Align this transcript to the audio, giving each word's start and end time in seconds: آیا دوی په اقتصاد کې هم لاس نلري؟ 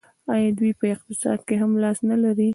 آیا 0.33 0.49
دوی 0.57 0.71
په 0.79 0.85
اقتصاد 0.95 1.39
کې 1.47 1.55
هم 1.61 1.71
لاس 1.83 1.97
نلري؟ 2.09 2.49